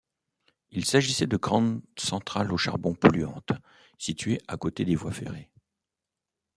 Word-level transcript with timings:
Il 0.71 0.83
s'agissait 0.83 1.27
de 1.27 1.37
grandes 1.37 1.83
centrales 1.95 2.51
au 2.51 2.57
charbon 2.57 2.95
polluantes 2.95 3.51
situées 3.99 4.41
à 4.47 4.57
côté 4.57 4.83
des 4.83 4.95
voies 4.95 5.11
ferrées. 5.11 5.51